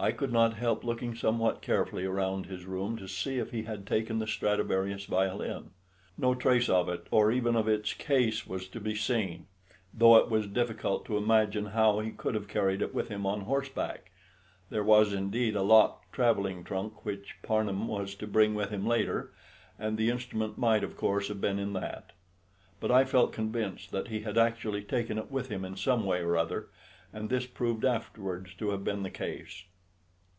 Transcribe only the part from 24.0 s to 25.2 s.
he had actually taken